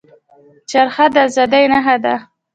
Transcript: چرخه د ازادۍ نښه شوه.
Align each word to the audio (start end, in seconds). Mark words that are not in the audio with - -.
چرخه 0.69 1.05
د 1.13 1.15
ازادۍ 1.27 1.65
نښه 1.71 1.95
شوه. 2.01 2.15